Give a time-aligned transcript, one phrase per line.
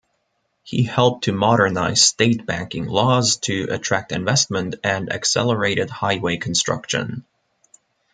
[0.63, 7.23] He helped to modernize state banking laws to attract investment and accelerated highway construction.